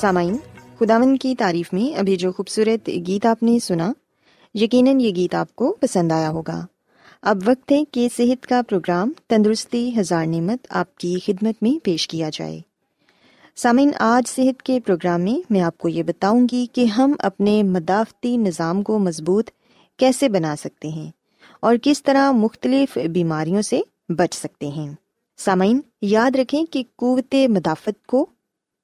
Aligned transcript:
سامعین 0.00 0.36
خداون 0.78 1.16
کی 1.16 1.34
تعریف 1.34 1.72
میں 1.72 1.98
ابھی 1.98 2.16
جو 2.16 2.32
خوبصورت 2.32 2.88
گیت 2.88 3.26
آپ 3.26 3.42
نے 3.42 3.58
سنا، 3.58 3.92
یقیناً 4.54 5.00
یہ 5.00 5.14
گیت 5.14 5.34
آپ 5.34 5.56
کو 5.56 5.76
پسند 5.80 6.12
آیا 6.12 6.30
ہوگا۔ 6.30 6.66
اب 7.22 7.38
وقت 7.46 7.72
ہے 7.72 7.84
کہ 7.84 8.08
صحت 8.16 8.46
کا 8.46 8.60
پروگرام 8.68 9.12
تندرستی 9.28 10.00
ہزار 10.00 10.26
نعمت 10.26 10.66
آپ 10.70 10.96
کی 10.96 11.16
خدمت 11.26 11.54
میں 11.62 11.84
پیش 11.84 12.08
کیا 12.08 12.30
جائے۔ 12.32 12.60
سامعین، 13.58 13.90
آج 13.98 14.28
صحت 14.28 14.62
کے 14.62 14.80
پروگرام 14.80 15.20
میں 15.20 15.40
میں 15.50 15.60
آپ 15.60 15.78
کو 15.78 15.88
یہ 15.88 16.02
بتاؤں 16.02 16.46
گی 16.52 16.66
کہ 16.72 16.84
ہم 16.84 17.12
اپنے 17.18 17.62
مدافعتی 17.62 18.36
نظام 18.36 18.82
کو 18.82 18.98
مضبوط 18.98 19.50
کیسے 19.96 20.28
بنا 20.28 20.56
سکتے 20.56 20.88
ہیں 20.88 21.10
اور 21.60 21.76
کس 21.82 22.02
طرح 22.02 22.32
مختلف 22.32 22.98
بیماریوں 23.12 23.62
سے 23.62 23.80
بچ 24.08 24.34
سکتے 24.34 24.68
ہیں۔ 24.68 24.92
سامعین، 25.36 25.80
یاد 26.02 26.36
رکھیں 26.36 26.64
کہ 26.64 26.82
قوت 26.96 27.34
مدافعت 27.48 28.06
کو 28.06 28.26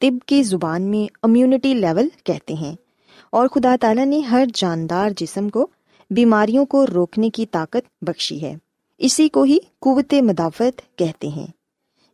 طب 0.01 0.27
کی 0.27 0.43
زبان 0.43 0.83
میں 0.83 1.17
امیونٹی 1.23 1.75
لیول 1.75 2.09
کہتے 2.25 2.55
ہیں 2.55 2.75
اور 3.31 3.49
خدا 3.49 3.77
تعالیٰ 3.81 4.07
نے 4.07 4.19
ہر 4.19 4.45
جاندار 4.55 5.11
جسم 5.17 5.49
کو 5.49 5.67
بیماریوں 6.11 6.67
کو 6.67 6.87
روکنے 6.87 7.31
کی 7.31 7.47
طاقت 7.47 8.05
بخشی 8.05 8.43
ہے۔ 8.43 8.55
اسی 8.99 9.29
کو 9.29 9.43
ہی 9.43 9.59
قوت 9.79 10.15
مدافعت 10.15 10.99
کہتے 10.99 11.29
ہیں۔ 11.29 11.47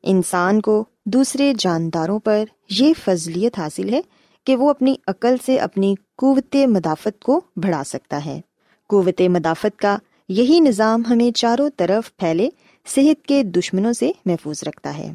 انسان 0.03 0.61
کو 0.61 0.85
دوسرے 1.06 1.52
جانداروں 1.58 2.19
پر 2.19 2.44
یہ 2.70 2.93
فضلیت 3.05 3.58
حاصل 3.58 3.94
ہے 3.94 4.00
کہ 4.47 4.56
وہ 4.56 4.70
اپنی 4.70 4.94
عقل 5.06 5.35
سے 5.47 5.56
اپنی 5.56 5.94
قوت 6.17 6.56
مدافعت 6.56 7.23
کو 7.23 7.41
بڑھا 7.56 7.85
سکتا 7.85 8.25
ہے۔ 8.25 8.41
قوت 8.88 9.20
مدافعت 9.20 9.79
کا 9.79 9.99
یہی 10.29 10.61
نظام 10.61 11.02
ہمیں 11.11 11.37
چاروں 11.37 11.70
طرف 11.76 12.17
پھیلے 12.17 12.49
صحت 12.87 13.26
کے 13.26 13.43
دشمنوں 13.43 13.93
سے 13.93 14.12
محفوظ 14.26 14.64
رکھتا 14.67 14.99
ہے 14.99 15.12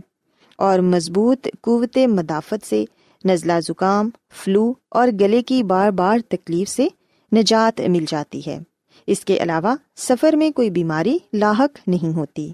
اور 0.57 0.79
مضبوط 0.79 1.47
قوت 1.61 1.97
مدافعت 1.97 2.65
سے 2.65 2.85
نزلہ 3.25 3.59
زکام، 3.59 4.09
فلو 4.33 4.73
اور 4.89 5.07
گلے 5.19 5.41
کی 5.41 5.63
بار 5.63 5.91
بار 5.91 6.17
تکلیف 6.29 6.69
سے 6.69 6.88
نجات 7.35 7.81
مل 7.81 8.05
جاتی 8.07 8.41
ہے۔ 8.47 8.59
اس 9.07 9.25
کے 9.25 9.38
علاوہ 9.38 9.75
سفر 9.95 10.33
میں 10.33 10.51
کوئی 10.51 10.69
بیماری 10.69 11.17
لاحق 11.33 11.77
نہیں 11.88 12.15
ہوتی۔ 12.15 12.51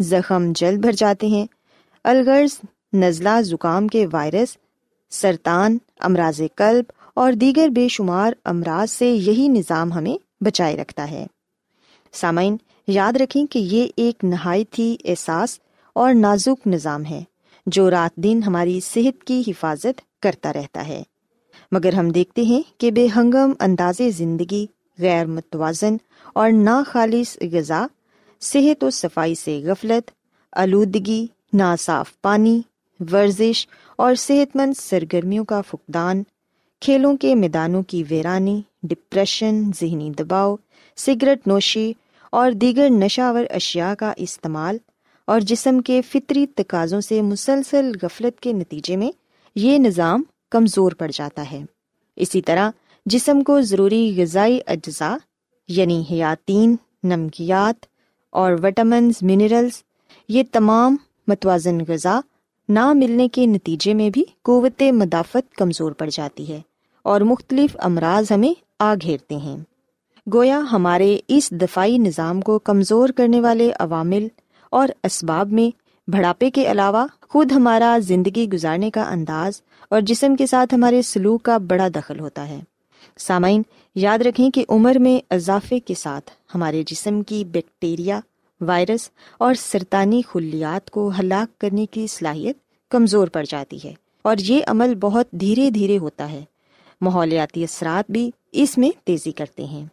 زخم 0.00 0.52
جلد 0.54 0.78
بھر 0.78 0.92
جاتے 0.92 1.26
ہیں۔ 1.26 1.46
الغرض 2.04 2.60
نزلہ 2.94 3.42
زکام 3.42 3.88
کے 3.88 4.06
وائرس، 4.12 4.56
سرطان، 5.10 5.78
امراض 6.00 6.40
قلب 6.54 6.84
اور 7.14 7.32
دیگر 7.32 7.68
بے 7.68 7.88
شمار 7.88 8.32
امراض 8.44 8.92
سے 8.92 9.10
یہی 9.10 9.48
نظام 9.48 9.92
ہمیں 9.92 10.44
بچائے 10.44 10.76
رکھتا 10.76 11.10
ہے۔ 11.10 11.26
سامعین، 12.12 12.56
یاد 12.86 13.12
رکھیں 13.12 13.46
کہ 13.46 13.58
یہ 13.58 13.86
ایک 13.96 14.24
نہایت 14.24 14.78
ہی 14.78 14.96
احساس 15.04 15.58
اور 15.92 16.14
نازک 16.14 16.66
نظام 16.66 17.04
ہے 17.04 17.24
جو 17.66 17.90
رات 17.90 18.16
دن 18.16 18.40
ہماری 18.46 18.80
صحت 18.80 19.24
کی 19.24 19.42
حفاظت 19.46 20.22
کرتا 20.22 20.52
رہتا 20.52 20.88
ہے۔ 20.88 21.02
مگر 21.72 21.92
ہم 21.92 22.08
دیکھتے 22.08 22.42
ہیں 22.42 22.62
کہ 22.78 22.90
بے 22.90 23.08
ہنگم 23.16 23.52
انداز 23.60 24.02
زندگی، 24.16 24.66
غیر 24.98 25.26
متوازن 25.26 25.96
اور 26.34 26.50
ناخالص 26.52 27.38
غذا، 27.52 27.86
صحت 28.40 28.84
و 28.84 28.90
صفائی 28.90 29.34
سے 29.34 29.60
غفلت، 29.64 30.10
آلودگی، 30.52 31.26
ناصاف 31.52 32.20
پانی 32.22 32.62
ورزش 33.12 33.68
اور 33.96 34.14
صحت 34.14 34.56
مند 34.56 34.74
سرگرمیوں 34.76 35.44
کا 35.44 35.60
فقدان، 35.60 36.22
کھیلوں 36.80 37.16
کے 37.16 37.34
میدانوں 37.34 37.82
کی 37.82 38.04
ویرانی 38.08 38.62
ڈپریشن 38.82 39.62
ذہنی 39.80 40.10
دباؤ 40.10 40.56
سگریٹ 40.96 41.46
نوشی 41.46 41.92
اور 42.30 42.52
دیگر 42.52 42.90
نشاور 42.90 43.44
اشیاء 43.50 43.94
کا 43.94 44.12
استعمال 44.16 44.78
اور 45.24 45.40
جسم 45.40 45.80
کے 45.80 46.02
فطری 46.02 46.46
تقاضوں 46.46 47.00
سے 47.00 47.22
مسلسل 47.22 47.92
غفلت 48.02 48.40
کے 48.40 48.52
نتیجے 48.52 48.96
میں 48.96 49.10
یہ 49.54 49.78
نظام 49.78 50.22
کمزور 50.50 50.92
پڑ 50.92 51.10
جاتا 51.12 51.50
ہے۔ 51.52 51.62
اسی 52.16 52.42
طرح 52.42 52.70
جسم 53.06 53.40
کو 53.40 53.60
ضروری 53.60 54.14
غذائی 54.16 54.60
اجزاء 54.66 55.16
یعنی 55.68 56.04
حیاتین، 56.10 56.76
نمکیات 57.04 57.86
اور 58.30 58.52
وٹامنز، 58.52 59.12
منرلز، 59.22 59.82
یہ 60.28 60.42
تمام 60.52 60.96
متوازن 61.28 61.78
غذا 61.88 62.20
نہ 62.68 62.92
ملنے 62.92 63.28
کے 63.28 63.46
نتیجے 63.46 63.94
میں 63.94 64.10
بھی 64.10 64.24
قوت 64.42 64.82
مدافعت 64.82 65.54
کمزور 65.54 65.92
پڑ 65.92 66.08
جاتی 66.10 66.48
ہے 66.48 66.60
اور 67.02 67.20
مختلف 67.20 67.76
امراض 67.80 68.32
ہمیں 68.32 68.52
آ 68.78 68.94
گھیرتے 69.02 69.36
ہیں۔ 69.36 69.56
گویا 70.34 70.60
ہمارے 70.72 71.18
اس 71.28 71.50
دفاعی 71.50 71.98
نظام 71.98 72.40
کو 72.40 72.58
کمزور 72.58 73.08
کرنے 73.08 73.40
والے 73.40 73.70
عوامل 73.78 74.28
اور 74.70 74.88
اسباب 75.04 75.52
میں 75.52 75.76
بڑھاپے 76.10 76.50
کے 76.50 76.72
علاوہ 76.72 77.06
خود 77.28 77.52
ہمارا 77.52 77.98
زندگی 78.02 78.48
گزارنے 78.52 78.90
کا 78.90 79.02
انداز 79.02 79.62
اور 79.90 80.00
جسم 80.00 80.36
کے 80.36 80.46
ساتھ 80.46 80.74
ہمارے 80.74 81.02
سلوک 81.02 81.42
کا 81.42 81.58
بڑا 81.58 81.88
دخل 81.94 82.20
ہوتا 82.20 82.48
ہے۔ 82.48 82.60
سامعین، 83.18 83.62
یاد 83.94 84.18
رکھیں 84.18 84.50
کہ 84.50 84.64
عمر 84.68 84.94
میں 84.98 85.34
اضافے 85.34 85.80
کے 85.80 85.94
ساتھ 85.94 86.30
ہمارے 86.54 86.82
جسم 86.86 87.22
کی 87.22 87.44
بیکٹیریا 87.44 88.20
وائرس 88.64 89.10
اور 89.38 89.54
سرطانی 89.54 90.22
خلیات 90.28 90.90
کو 90.90 91.10
ہلاک 91.18 91.60
کرنے 91.60 91.86
کی 91.86 92.06
صلاحیت 92.06 92.56
کمزور 92.90 93.28
پڑ 93.28 93.44
جاتی 93.48 93.78
ہے 93.84 93.94
اور 94.22 94.36
یہ 94.38 94.60
عمل 94.66 94.94
بہت 94.94 95.30
دھیرے 95.30 95.70
دھیرے 95.70 95.98
ہوتا 95.98 96.32
ہے۔ 96.32 96.44
ماحولیاتی 97.00 97.64
اثرات 97.64 98.10
بھی 98.10 98.30
اس 98.52 98.78
میں 98.78 98.90
تیزی 99.04 99.32
کرتے 99.32 99.64
ہیں۔ 99.64 99.86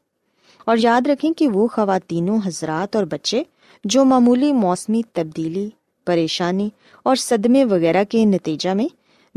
اور 0.65 0.77
یاد 0.77 1.07
رکھیں 1.07 1.33
کہ 1.33 1.47
وہ 1.47 1.68
خواتین 1.68 2.29
حضرات 2.45 2.95
اور 2.95 3.03
بچے 3.03 3.44
جو 3.83 4.06
معمولی 4.06 4.53
موسمی 4.53 5.01
تبدیلی، 5.13 5.69
پریشانی 6.06 6.69
اور 7.03 7.15
صدمے 7.15 7.65
وغیرہ 7.65 8.03
کے 8.03 8.25
نتیجہ 8.25 8.69
میں 8.69 8.85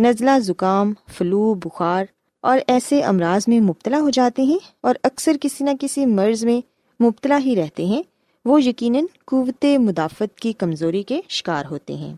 نزلہ 0.01 0.39
زکام، 0.39 0.93
فلو، 1.09 1.55
بخار 1.55 2.05
اور 2.41 2.59
ایسے 2.67 3.01
امراض 3.01 3.43
میں 3.49 3.61
مبتلا 3.61 4.01
ہو 4.01 4.11
جاتے 4.11 4.43
ہیں 4.43 4.59
اور 4.81 4.95
اکثر 5.03 5.37
کسی 5.41 5.65
نہ 5.65 5.71
کسی 5.81 6.07
مرض 6.07 6.45
میں 6.45 6.61
مبتلا 7.03 7.39
ہی 7.39 7.57
رہتے 7.57 7.85
ہیں 7.85 8.03
وہ 8.45 8.63
یقیناً 8.63 9.05
قوت 9.25 9.65
مدافعت 9.65 10.39
کی 10.39 10.53
کمزوری 10.53 11.03
کے 11.03 11.21
شکار 11.29 11.65
ہوتے 11.71 11.95
ہیں۔ 11.95 12.15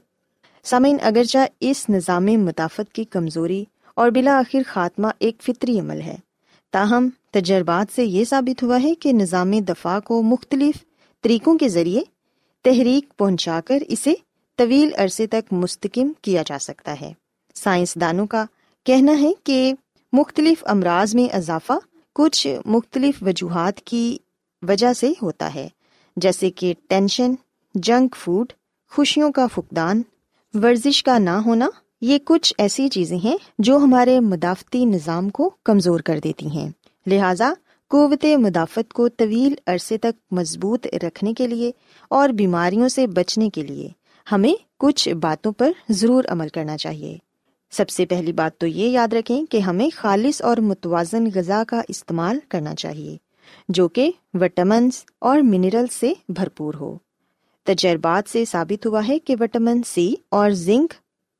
سامعین، 0.62 0.96
اگرچہ 1.02 1.38
اس 1.60 1.88
نظام 1.88 2.24
مدافعت 2.24 2.92
کی 2.92 3.04
کمزوری 3.04 3.64
اور 3.94 4.10
بلاخر 4.10 4.58
خاتمہ 4.66 5.06
ایک 5.18 5.42
فطری 5.42 5.80
عمل 5.80 6.00
ہے، 6.00 6.16
تاہم 6.70 7.08
تجربات 7.30 7.94
سے 7.94 8.04
یہ 8.04 8.24
ثابت 8.24 8.62
ہوا 8.62 8.82
ہے 8.82 8.94
کہ 8.94 9.12
نظام 9.12 9.50
دفاع 9.50 10.00
کو 10.00 10.22
مختلف 10.22 10.84
طریقوں 11.22 11.58
کے 11.58 11.68
ذریعے 11.68 12.00
تحریک 12.64 13.16
پہنچا 13.16 13.60
کر 13.64 13.78
اسے 13.88 14.14
طویل 14.56 14.90
عرصے 14.98 15.26
تک 15.26 15.52
مستقم 15.52 16.12
کیا 16.22 16.42
جا 16.46 16.58
سکتا 16.58 17.00
ہے۔ 17.00 17.12
سائنسدانوں 17.54 18.26
کا 18.26 18.44
کہنا 18.84 19.20
ہے 19.20 19.30
کہ 19.44 19.74
مختلف 20.12 20.64
امراض 20.66 21.14
میں 21.14 21.34
اضافہ 21.34 21.72
کچھ 22.12 22.56
مختلف 22.66 23.22
وجوہات 23.22 23.80
کی 23.80 24.18
وجہ 24.62 24.92
سے 24.92 25.12
ہوتا 25.22 25.54
ہے۔ 25.54 25.68
جیسے 26.16 26.50
کہ 26.50 26.74
ٹینشن، 26.88 27.34
جنک 27.74 28.16
فوڈ، 28.16 28.52
خوشیوں 28.90 29.32
کا 29.32 29.46
فقدان، 29.46 30.02
ورزش 30.54 31.02
کا 31.02 31.18
نہ 31.18 31.30
ہونا، 31.30 31.68
یہ 32.00 32.18
کچھ 32.24 32.54
ایسی 32.58 32.88
چیزیں 32.88 33.18
ہیں 33.24 33.36
جو 33.58 33.76
ہمارے 33.76 34.20
مدافعتی 34.20 34.84
نظام 34.84 35.28
کو 35.28 35.50
کمزور 35.64 36.00
کر 36.00 36.18
دیتی 36.24 36.46
ہیں۔ 36.46 36.70
لہذا 37.06 37.52
قوت 37.88 38.24
مدافعت 38.24 38.92
کو 38.92 39.08
طویل 39.08 39.54
عرصے 39.66 39.98
تک 39.98 40.34
مضبوط 40.34 40.86
رکھنے 41.02 41.34
کے 41.34 41.46
لیے 41.46 41.72
اور 42.10 42.28
بیماریوں 42.28 42.88
سے 42.88 43.06
بچنے 43.06 43.50
کے 43.50 43.62
لیے 43.62 43.88
ہمیں 44.32 44.54
کچھ 44.78 45.08
باتوں 45.08 45.52
پر 45.52 45.72
ضرور 45.88 46.24
عمل 46.28 46.48
کرنا 46.48 46.76
چاہیے۔ 46.76 47.18
سب 47.70 47.88
سے 47.88 48.06
پہلی 48.06 48.32
بات 48.32 48.58
تو 48.58 48.66
یہ 48.66 48.88
یاد 48.88 49.12
رکھیں 49.12 49.46
کہ 49.46 49.58
ہمیں 49.58 49.88
خالص 49.96 50.42
اور 50.42 50.56
متوازن 50.56 51.28
غذا 51.34 51.62
کا 51.68 51.80
استعمال 51.88 52.38
کرنا 52.48 52.74
چاہیے۔ 52.74 53.16
جو 53.68 53.88
کہ 53.88 54.10
وٹامنس 54.34 55.04
اور 55.18 55.40
منرل 55.40 55.86
سے 55.92 56.12
بھرپور 56.28 56.74
ہو۔ 56.74 56.98
تجربات 57.64 58.30
سے 58.30 58.44
ثابت 58.44 58.86
ہوا 58.86 59.08
ہے 59.08 59.18
کہ 59.18 59.34
وٹامن 59.40 59.82
سی 59.82 60.14
اور 60.28 60.50
زنک 60.50 60.94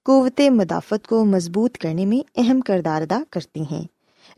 قوت 0.05 0.41
مدافعت 0.41 1.07
کو 1.07 1.25
مضبوط 1.25 1.79
کرنے 1.79 2.07
میں 2.07 2.31
اہم 2.37 2.61
کردار 2.61 3.03
ادا 3.03 3.23
کرتی 3.31 3.61
ہیں۔ 3.61 3.85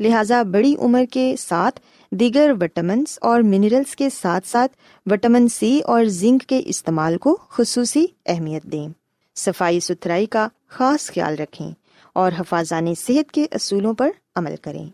لہٰذا 0.00 0.42
بڑی 0.42 0.74
عمر 0.78 1.04
کے 1.10 1.34
ساتھ 1.38 1.80
دیگر 2.10 2.52
وٹامنس 2.60 3.18
اور 3.20 3.40
منرلس 3.40 3.96
کے 3.96 4.10
ساتھ 4.10 4.48
ساتھ 4.48 4.72
وٹامن 5.10 5.48
سی 5.48 5.80
اور 5.80 6.04
زنک 6.04 6.42
کے 6.42 6.60
استعمال 6.64 7.18
کو 7.18 7.38
خصوصی 7.48 8.06
اہمیت 8.26 8.62
دیں۔ 8.62 8.88
صفائی 9.34 9.80
ستھرائی 9.80 10.26
کا 10.26 10.48
خاص 10.68 11.10
خیال 11.10 11.34
رکھیں 11.34 11.70
اور 12.12 12.32
حفاظان 12.38 12.94
صحت 12.94 13.32
کے 13.32 13.46
اصولوں 13.50 13.94
پر 13.94 14.10
عمل 14.34 14.54
کریں۔ 14.62 14.86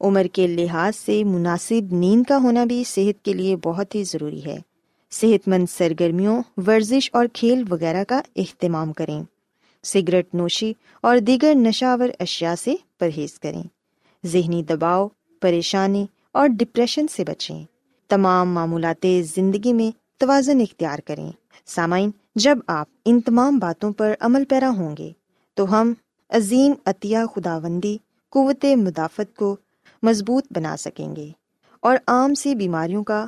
عمر 0.00 0.26
کے 0.32 0.46
لحاظ 0.46 0.96
سے 0.96 1.24
مناسب 1.24 1.94
نیند 1.94 2.22
کا 2.28 2.38
ہونا 2.38 2.64
بھی 2.64 2.84
صحت 2.84 3.24
کے 3.24 3.32
لیے 3.32 3.56
بہت 3.56 3.94
ہی 3.94 4.04
ضروری 4.04 4.44
ہے۔ 4.44 4.58
صحت 5.10 5.48
مند 5.48 5.66
سرگرمیوں، 5.70 6.42
ورزش 6.66 7.10
اور 7.12 7.26
کھیل 7.32 7.64
وغیرہ 7.70 8.04
کا 8.04 8.20
اہتمام 8.36 8.92
کریں۔ 8.92 9.22
سگریٹ 9.84 10.34
نوشی 10.34 10.72
اور 11.02 11.18
دیگر 11.18 11.52
نشاور 11.54 12.08
اشیاء 12.20 12.54
سے 12.54 12.74
پرہیز 12.98 13.40
کریں۔ 13.40 13.62
ذہنی 14.26 14.62
دباؤ، 14.62 15.08
پریشانی 15.40 16.06
اور 16.32 16.48
ڈپریشن 16.48 17.08
سے 17.08 17.24
بچیں۔ 17.24 17.64
تمام 18.08 18.54
معمولات 18.54 19.06
زندگی 19.36 19.72
میں 19.72 19.98
توازن 20.20 20.60
اختیار 20.60 20.98
کریں۔ 20.98 21.32
سامعین، 21.66 22.10
جب 22.34 22.58
آپ 22.66 22.86
ان 23.04 23.20
تمام 23.20 23.58
باتوں 23.58 23.92
پر 23.92 24.14
عمل 24.20 24.44
پیرا 24.44 24.68
ہوں 24.68 24.96
گے، 24.96 25.10
تو 25.54 25.80
ہم 25.80 25.92
عظیم 26.30 26.72
عطیہ 26.86 27.18
خداوندی، 27.36 27.98
قوت 28.28 28.64
مدافعت 28.64 29.36
کو 29.36 29.56
مضبوط 30.02 30.46
بنا 30.50 30.76
سکیں 30.76 31.16
گے۔ 31.16 31.28
اور 31.80 31.96
عام 32.06 32.34
سی 32.34 32.54
بیماریوں 32.54 33.04
کا، 33.04 33.26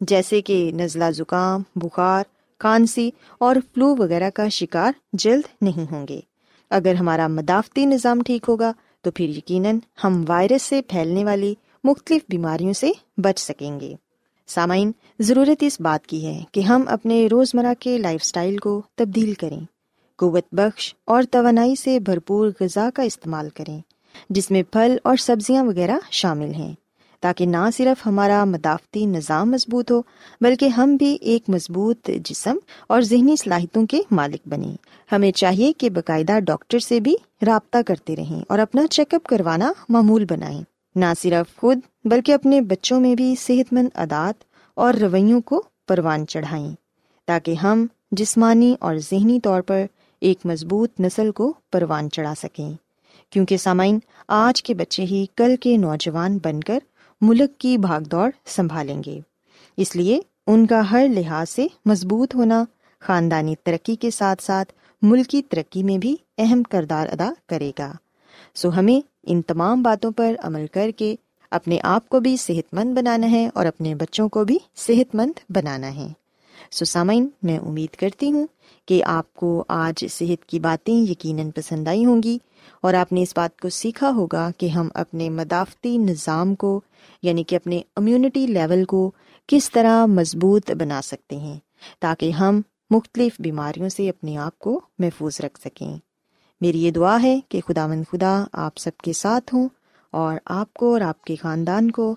جیسے 0.00 0.40
کہ 0.40 0.70
نزلہ 0.74 1.10
زکام، 1.10 1.62
بخار 1.76 2.24
کھانسی 2.58 3.10
اور 3.40 3.56
فلو 3.74 3.96
وغیرہ 3.96 4.30
کا 4.30 4.48
شکار 4.48 4.92
جلد 5.12 5.62
نہیں 5.62 5.92
ہوں 5.92 6.08
گے۔ 6.08 6.20
اگر 6.70 6.94
ہمارا 6.94 7.28
مدافعتی 7.28 7.86
نظام 7.86 8.22
ٹھیک 8.22 8.44
ہوگا، 8.48 8.72
تو 9.02 9.10
پھر 9.10 9.28
یقیناً 9.28 9.78
ہم 10.04 10.24
وائرس 10.28 10.62
سے 10.62 10.82
پھیلنے 10.82 11.24
والی 11.24 11.54
مختلف 11.84 12.22
بیماریوں 12.28 12.72
سے 12.72 12.90
بچ 13.16 13.40
سکیں 13.40 13.80
گے۔ 13.80 13.94
سامعین، 14.46 14.92
ضرورت 15.18 15.62
اس 15.62 15.80
بات 15.80 16.06
کی 16.06 16.26
ہے 16.26 16.42
کہ 16.52 16.60
ہم 16.60 16.82
اپنے 16.86 17.26
روزمرہ 17.26 17.74
کے 17.80 17.98
لائف 17.98 18.20
اسٹائل 18.24 18.56
کو 18.56 18.82
تبدیل 18.94 19.34
کریں۔ 19.34 19.60
قوت 20.16 20.44
بخش 20.52 20.94
اور 21.04 21.22
توانائی 21.30 21.76
سے 21.76 22.00
بھرپور 22.00 22.50
غذا 22.60 22.88
کا 22.94 23.02
استعمال 23.02 23.48
کریں۔ 23.50 23.80
جس 24.30 24.50
میں 24.50 24.62
پھل 24.62 24.96
اور 25.04 25.16
سبزیاں 25.16 25.64
وغیرہ 25.64 25.96
شامل 26.10 26.54
ہیں، 26.54 26.74
تاکہ 27.20 27.46
نہ 27.46 27.68
صرف 27.76 28.06
ہمارا 28.06 28.44
مدافعتی 28.44 29.06
نظام 29.06 29.50
مضبوط 29.50 29.90
ہو، 29.90 30.02
بلکہ 30.40 30.68
ہم 30.68 30.96
بھی 30.96 31.16
ایک 31.20 31.48
مضبوط 31.48 32.10
جسم 32.24 32.56
اور 32.86 33.00
ذہنی 33.00 33.36
صلاحیتوں 33.36 33.86
کے 33.86 34.00
مالک 34.10 34.48
بنیں۔ 34.48 34.76
ہمیں 35.12 35.32
چاہیے 35.32 35.72
کہ 35.72 35.90
باقاعدہ 35.90 36.38
ڈاکٹر 36.40 36.78
سے 36.78 37.00
بھی 37.00 37.14
رابطہ 37.46 37.78
کرتے 37.86 38.16
رہیں 38.16 38.42
اور 38.48 38.58
اپنا 38.58 38.86
چیک 38.86 39.14
اپ 39.14 39.26
کروانا 39.26 39.72
معمول 39.88 40.24
بنائیں۔ 40.30 40.62
نہ 40.96 41.12
صرف 41.20 41.56
خود، 41.56 41.78
بلکہ 42.04 42.32
اپنے 42.32 42.60
بچوں 42.60 43.00
میں 43.00 43.14
بھی 43.14 43.34
صحت 43.40 43.72
مند 43.72 43.88
عادات 43.94 44.44
اور 44.74 44.94
رویوں 44.94 45.40
کو 45.40 45.62
پروان 45.88 46.26
چڑھائیں، 46.26 46.72
تاکہ 47.28 47.54
ہم 47.54 47.86
جسمانی 48.12 48.74
اور 48.80 48.96
ذہنی 48.96 49.40
طور 49.40 49.60
پر 49.60 49.84
ایک 50.20 50.38
مضبوط 50.44 51.00
نسل 51.00 51.30
کو 51.30 51.52
پروان 51.72 52.10
چڑھا 52.10 52.34
سکیں۔ 52.42 52.72
کیونکہ 53.30 53.56
سامعین، 53.56 53.98
آج 54.28 54.62
کے 54.62 54.74
بچے 54.74 55.02
ہی 55.02 55.26
کل 55.36 55.56
کے 55.56 55.76
نوجوان 55.76 56.38
بن 56.42 56.60
کر 56.60 56.78
ملک 57.20 57.58
کی 57.58 57.78
بھاگ 57.78 58.00
دوڑ 58.00 58.30
سنبھالیں 58.46 59.02
گے۔ 59.06 59.20
اس 59.76 59.96
لیے 59.96 60.20
ان 60.46 60.66
کا 60.66 60.90
ہر 60.90 61.06
لحاظ 61.08 61.50
سے 61.50 61.66
مضبوط 61.84 62.34
ہونا، 62.34 62.64
خاندانی 63.00 63.54
ترقی 63.64 63.96
کے 63.96 64.10
ساتھ 64.10 64.42
ساتھ 64.42 64.72
ملکی 65.02 65.42
ترقی 65.42 65.82
میں 65.82 65.98
بھی 65.98 66.16
اہم 66.38 66.62
کردار 66.62 67.08
ادا 67.08 67.32
کرے 67.46 67.72
گا۔ 67.78 67.92
سو 68.54 68.68
ہمیں 68.68 69.06
ان 69.22 69.42
تمام 69.42 69.82
باتوں 69.82 70.10
پر 70.10 70.34
عمل 70.42 70.66
کر 70.66 70.90
کے 70.96 71.14
اپنے 71.50 71.78
آپ 71.82 72.08
کو 72.08 72.20
بھی 72.20 72.36
صحت 72.36 72.74
مند 72.74 72.98
بنانا 72.98 73.30
ہے 73.30 73.48
اور 73.54 73.66
اپنے 73.66 73.94
بچوں 73.94 74.28
کو 74.28 74.44
بھی 74.44 74.58
صحت 74.76 75.14
مند 75.14 75.40
بنانا 75.48 75.94
ہے۔ 75.94 76.08
سو 76.70 76.84
سامعین، 76.84 77.28
میں 77.42 77.58
امید 77.58 77.96
کرتی 77.96 78.32
ہوں 78.32 78.46
کہ 78.86 79.04
آپ 79.04 79.34
کو 79.34 79.64
آج 79.68 80.06
صحت 80.10 80.46
کی 80.46 80.58
باتیں 80.58 80.94
یقیناً 80.94 81.50
پسند 81.50 81.88
آئی 81.88 82.04
ہوں 82.04 82.22
گی۔ 82.22 82.38
اور 82.80 82.94
آپ 82.94 83.12
نے 83.12 83.22
اس 83.22 83.32
بات 83.36 83.60
کو 83.60 83.68
سیکھا 83.68 84.10
ہوگا 84.10 84.50
کہ 84.58 84.66
ہم 84.66 84.88
اپنے 84.94 85.30
مدافعتی 85.30 85.96
نظام 85.96 86.54
کو 86.54 86.80
یعنی 87.22 87.44
کہ 87.44 87.56
اپنے 87.56 87.80
امیونٹی 87.96 88.46
لیول 88.46 88.84
کو 88.84 89.10
کس 89.46 89.70
طرح 89.70 90.06
مضبوط 90.06 90.70
بنا 90.70 91.02
سکتے 91.02 91.36
ہیں 91.36 91.58
تاکہ 92.00 92.30
ہم 92.30 92.60
مختلف 92.90 93.32
بیماریوں 93.38 93.88
سے 93.88 94.08
اپنے 94.08 94.36
آپ 94.36 94.58
کو 94.58 94.80
محفوظ 94.98 95.40
رکھ 95.40 95.60
سکیں۔ 95.60 95.96
میری 96.60 96.84
یہ 96.84 96.90
دعا 96.90 97.22
ہے 97.22 97.40
کہ 97.48 97.60
خدا 97.68 97.86
مند 97.86 98.04
خدا 98.12 98.44
آپ 98.52 98.72
سب 98.76 98.98
کے 98.98 99.12
ساتھ 99.12 99.54
ہوں 99.54 99.68
اور 100.10 100.36
آپ 100.44 100.74
کو 100.74 100.92
اور 100.92 101.00
آپ 101.00 101.24
کے 101.24 101.36
خاندان 101.36 101.90
کو 101.90 102.16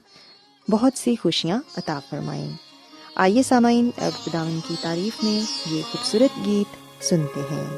بہت 0.69 0.97
سی 0.97 1.15
خوشیاں 1.15 1.59
عطا 1.77 1.99
فرمائیں۔ 2.09 2.51
آئیے 3.15 3.43
سامعین، 3.43 3.89
اب 3.97 4.25
خداون 4.25 4.59
کی 4.67 4.75
تعریف 4.81 5.23
میں 5.23 5.41
یہ 5.75 5.81
خوبصورت 5.91 6.45
گیت 6.45 7.03
سنتے 7.03 7.41
ہیں۔ 7.51 7.77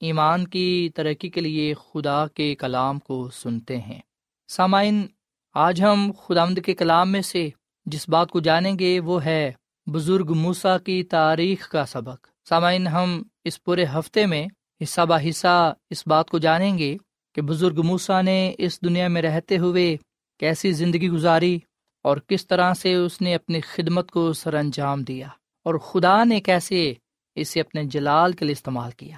ایمان 0.00 0.46
کی 0.46 0.90
ترقی 0.94 1.28
کے 1.28 1.40
لیے 1.40 1.74
خدا 1.74 2.26
کے 2.26 2.54
کلام 2.54 2.98
کو 2.98 3.30
سنتے 3.32 3.78
ہیں۔ 3.78 4.00
سامعین، 4.48 5.06
آج 5.54 5.82
ہم 5.82 6.12
خدا 6.26 6.44
کے 6.64 6.74
کلام 6.74 7.12
میں 7.12 7.22
سے 7.22 7.48
جس 7.86 8.08
بات 8.08 8.30
کو 8.30 8.40
جانیں 8.40 8.78
گے 8.78 9.00
وہ 9.00 9.24
ہے 9.24 9.52
بزرگ 9.86 10.32
موسا 10.36 10.78
کی 10.78 11.02
تاریخ 11.02 11.68
کا 11.68 11.86
سبق۔ 11.86 12.26
سامعین، 12.48 12.86
ہم 12.86 13.22
اس 13.44 13.62
پورے 13.62 13.84
ہفتے 13.84 14.26
میں 14.26 14.46
حصہ 14.82 15.00
بہ 15.00 15.28
حصہ 15.28 15.74
اس 15.90 16.06
بات 16.06 16.30
کو 16.30 16.38
جانیں 16.38 16.78
گے 16.78 16.96
کہ 17.34 17.42
بزرگ 17.42 17.80
موسا 17.84 18.22
نے 18.22 18.54
اس 18.58 18.82
دنیا 18.82 19.08
میں 19.08 19.22
رہتے 19.22 19.58
ہوئے 19.58 19.96
کیسی 20.40 20.72
زندگی 20.72 21.08
گزاری 21.08 21.58
اور 22.02 22.16
کس 22.16 22.46
طرح 22.46 22.74
سے 22.74 22.94
اس 22.94 23.20
نے 23.20 23.34
اپنی 23.34 23.60
خدمت 23.60 24.10
کو 24.10 24.32
سر 24.32 24.54
انجام 24.54 25.02
دیا 25.02 25.28
اور 25.64 25.74
خدا 25.74 26.24
نے 26.24 26.40
کیسے 26.40 26.94
اسے 27.34 27.60
اپنے 27.60 27.84
جلال 27.84 28.32
کے 28.32 28.44
لیے 28.44 28.52
استعمال 28.52 28.90
کیا۔ 28.90 29.16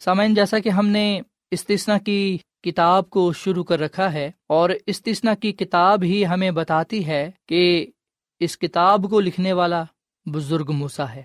سامعین، 0.00 0.34
جیسا 0.34 0.58
کہ 0.58 0.68
ہم 0.68 0.86
نے 0.86 1.20
استثنا 1.50 1.98
کی 1.98 2.38
کتاب 2.62 3.10
کو 3.10 3.32
شروع 3.32 3.64
کر 3.64 3.80
رکھا 3.80 4.12
ہے، 4.12 4.30
اور 4.48 4.70
استثنا 4.86 5.34
کی 5.34 5.52
کتاب 5.52 6.02
ہی 6.02 6.26
ہمیں 6.26 6.50
بتاتی 6.50 7.06
ہے 7.06 7.30
کہ 7.48 7.86
اس 8.40 8.58
کتاب 8.58 9.10
کو 9.10 9.20
لکھنے 9.20 9.52
والا 9.52 9.84
بزرگ 10.26 10.70
موسا 10.72 11.14
ہے۔ 11.14 11.22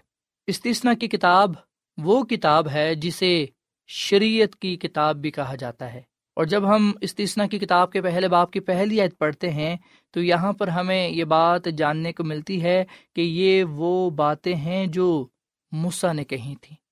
استثنا 0.48 0.94
کی 0.94 1.08
کتاب 1.08 1.52
وہ 1.98 2.24
کتاب 2.24 2.70
ہے 2.70 2.96
جسے 2.96 3.46
شریعت 3.88 4.56
کی 4.56 4.76
کتاب 4.78 5.16
بھی 5.16 5.32
کہا 5.32 5.56
جاتا 5.56 5.94
ہے۔ 5.94 6.02
اور 6.38 6.46
جب 6.46 6.76
ہم 6.76 6.92
استثنا 7.02 7.48
کی 7.48 7.60
کتاب 7.60 7.92
کے 7.92 8.02
پہلے 8.02 8.28
باپ 8.28 8.52
کی 8.52 8.60
پہلی 8.60 9.02
عید 9.02 9.18
پڑھتے 9.18 9.50
ہیں، 9.50 9.76
تو 10.12 10.24
یہاں 10.24 10.54
پر 10.54 10.68
ہمیں 10.68 11.10
یہ 11.10 11.24
بات 11.24 11.68
جاننے 11.78 12.14
کو 12.14 12.24
ملتی 12.24 12.64
ہے 12.64 12.84
کہ 13.16 13.22
یہ 13.22 13.64
وہ 13.64 14.10
باتیں 14.10 14.56
ہیں 14.56 14.86
جو 14.88 15.28
موسا 15.72 16.14
نے 16.14 16.24
کہی 16.24 16.56
تھیں۔ 16.62 16.83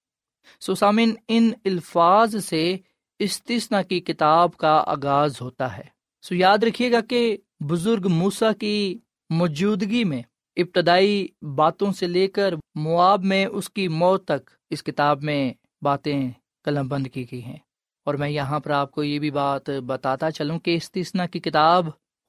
سوسامن 0.59 1.13
ان 1.27 1.51
الفاظ 1.65 2.45
سے 2.45 2.77
استثنا 3.19 3.81
کی 3.81 3.99
کتاب 3.99 4.57
کا 4.57 4.83
آغاز 4.87 5.41
ہوتا 5.41 5.77
ہے۔ 5.77 5.83
سو 6.21 6.35
یاد 6.35 6.57
رکھیے 6.57 6.91
گا 6.91 7.01
کہ 7.01 7.37
بزرگ 7.59 8.07
موسا 8.09 8.51
کی 8.51 8.97
موجودگی 9.29 10.03
میں 10.03 10.21
ابتدائی 10.55 11.27
باتوں 11.55 11.91
سے 11.91 12.07
لے 12.07 12.27
کر 12.27 12.53
مواب 12.75 13.23
میں 13.23 13.45
اس 13.45 13.69
کی 13.69 13.87
موت 13.87 14.25
تک 14.25 14.49
اس 14.69 14.83
کتاب 14.83 15.23
میں 15.23 15.53
باتیں 15.81 16.31
قلم 16.63 16.87
بند 16.87 17.07
کی 17.07 17.25
گئی 17.31 17.43
ہیں۔ 17.43 17.57
اور 18.05 18.13
میں 18.13 18.29
یہاں 18.29 18.59
پر 18.59 18.71
آپ 18.71 18.91
کو 18.91 19.03
یہ 19.03 19.19
بھی 19.19 19.31
بات 19.31 19.69
بتاتا 19.69 20.31
چلوں 20.31 20.59
کہ 20.59 20.75
استثنا 20.75 21.25
کی 21.25 21.39
کتاب 21.39 21.85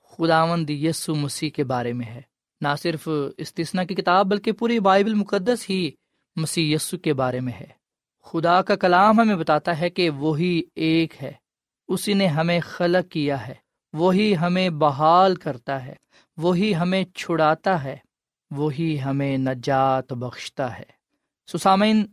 خداوند 0.09 0.71
یسو 0.71 1.15
مسیح 1.15 1.51
کے 1.51 1.65
بارے 1.65 1.93
میں 1.93 2.07
ہے۔ 2.07 2.21
نہ 2.61 2.69
صرف 2.79 3.09
استثنا 3.37 3.85
کی 3.85 3.95
کتاب 3.95 4.27
بلکہ 4.27 4.53
پوری 4.53 4.81
بائبل 4.81 5.15
مقدس 5.15 5.71
ہی 5.71 5.91
مسیح 6.37 6.75
یسو 6.75 6.99
کے 6.99 7.13
بارے 7.13 7.41
میں 7.41 7.53
ہے۔ 7.53 7.82
خدا 8.23 8.63
کا 8.63 8.77
کلام 8.77 9.21
ہمیں 9.21 9.37
بتاتا 9.37 9.81
ہے 9.81 9.91
کہ 9.91 10.11
وہی 10.11 10.63
ایک 10.75 11.23
ہے۔ 11.23 11.33
اسی 11.89 12.15
نے 12.15 12.27
ہمیں 12.27 12.61
خلق 12.61 13.13
کیا 13.13 13.47
ہے۔ 13.47 13.55
وہی 13.93 14.37
ہمیں 14.37 14.71
بحال 14.71 15.37
کرتا 15.37 15.87
ہے۔ 15.87 15.95
وہی 16.37 16.75
ہمیں 16.75 17.05
چھڑاتا 17.05 17.85
ہے۔ 17.85 17.97
وہی 18.51 19.03
ہمیں 19.03 19.39
نجات 19.39 20.13
بخشتا 20.13 20.79
ہے۔ 20.79 21.03
سسامین 21.53 22.07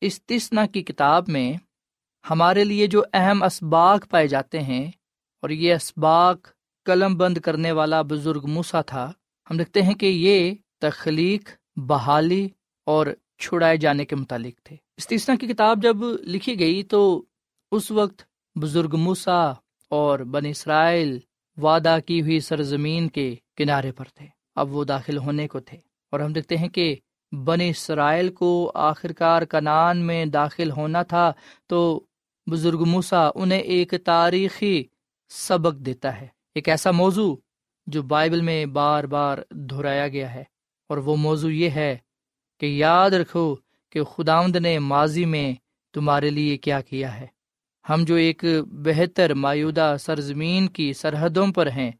استثنا 0.00 0.66
کی 0.66 0.82
کتاب 0.82 1.24
میں 1.28 1.52
ہمارے 2.30 2.64
لیے 2.64 2.86
جو 2.86 3.02
اہم 3.12 3.42
اسباق 3.42 4.08
پائے 4.10 4.28
جاتے 4.28 4.60
ہیں، 4.60 4.86
اور 5.42 5.50
یہ 5.50 5.74
اسباق 5.74 6.38
قلم 6.84 7.14
بند 7.16 7.38
کرنے 7.38 7.72
والا 7.72 8.02
بزرگ 8.02 8.46
موسا 8.46 8.80
تھا، 8.80 9.12
ہم 9.50 9.56
دیکھتے 9.56 9.82
ہیں 9.82 9.94
کہ 9.94 10.06
یہ 10.06 10.54
تخلیق، 10.80 11.50
بحالی 11.76 12.48
اور 12.86 13.06
چھڑائے 13.38 13.76
جانے 13.76 14.04
کے 14.04 14.16
متعلق 14.16 14.62
تھے۔ 14.64 14.76
استثنا 14.96 15.36
کی 15.36 15.46
کتاب 15.46 15.82
جب 15.82 15.96
لکھی 16.20 16.60
گئی 16.60 16.82
تو 16.82 17.24
اس 17.72 17.90
وقت 17.90 18.22
بزرگ 18.54 18.96
موسا 18.96 19.50
اور 19.90 20.18
بن 20.18 20.46
اسرائیل 20.46 21.18
وعدہ 21.56 21.98
کی 22.06 22.20
ہوئی 22.20 22.40
سرزمین 22.40 23.08
کے 23.08 23.34
کنارے 23.56 23.92
پر 23.92 24.04
تھے۔ 24.14 24.26
اب 24.54 24.76
وہ 24.76 24.84
داخل 24.84 25.18
ہونے 25.18 25.48
کو 25.48 25.60
تھے 25.60 25.78
اور 26.10 26.20
ہم 26.20 26.32
دیکھتے 26.32 26.56
ہیں 26.56 26.68
کہ 26.68 26.96
بن 27.32 27.58
اسرائیل 27.60 28.28
کو 28.28 28.72
آخرکار 28.74 29.42
کنان 29.42 29.98
میں 29.98 30.24
داخل 30.24 30.70
ہونا 30.70 31.02
تھا 31.02 31.32
تو 31.66 32.04
بزرگ 32.50 32.84
موسا 32.84 33.30
انہیں 33.34 33.58
ایک 33.58 33.94
تاریخی 34.04 34.84
سبق 35.28 35.86
دیتا 35.86 36.20
ہے۔ 36.20 36.26
ایک 36.54 36.68
ایسا 36.68 36.90
موضوع 36.90 37.36
جو 37.86 38.02
بائبل 38.02 38.40
میں 38.40 38.66
بار 38.66 39.04
بار 39.04 39.38
دہرایا 39.50 40.08
گیا 40.08 40.34
ہے 40.34 40.44
اور 40.88 40.98
وہ 40.98 41.16
موضوع 41.16 41.50
یہ 41.50 41.70
ہے 41.70 41.98
کہ 42.60 42.66
یاد 42.66 43.10
رکھو 43.10 43.56
کہ 43.90 44.02
خداوند 44.02 44.56
نے 44.56 44.78
ماضی 44.78 45.24
میں 45.24 45.52
تمہارے 45.94 46.30
لیے 46.30 46.56
کیا 46.56 46.80
کیا 46.80 47.20
ہے۔ 47.20 47.26
ہم 47.88 48.04
جو 48.04 48.14
ایک 48.14 48.44
بہتر 48.84 49.34
مایودہ 49.34 49.96
سرزمین 50.00 50.68
کی 50.68 50.92
سرحدوں 50.92 51.46
پر 51.52 51.66
ہیں، 51.66 51.90